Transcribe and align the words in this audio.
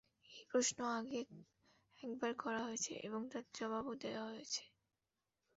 এই 0.31 0.43
প্রশ্ন 0.51 0.77
আগে 0.97 1.21
একবার 1.99 2.31
করা 2.43 2.61
হয়েছে 2.67 2.93
এবং 3.07 3.21
তার 3.31 3.45
জবাবও 3.57 3.93
দেয়া 4.03 4.23
হয়েছে। 4.29 4.63